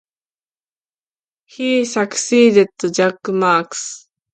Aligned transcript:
He 1.45 1.85
succeeded 1.85 2.69
Jack 2.91 3.17
Marks. 3.27 4.07